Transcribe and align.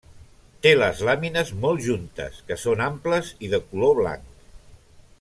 Té 0.65 0.71
les 0.77 1.01
làmines 1.09 1.51
molt 1.67 1.83
juntes, 1.89 2.41
que 2.49 2.57
són 2.65 2.81
amples 2.89 3.31
i 3.49 3.51
de 3.55 3.61
color 3.71 3.97
blanc. 4.01 4.29